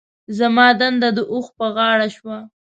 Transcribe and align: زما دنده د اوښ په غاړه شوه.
زما 0.37 0.67
دنده 0.79 1.09
د 1.17 1.19
اوښ 1.31 1.47
په 1.57 1.65
غاړه 1.75 2.07
شوه. 2.15 2.37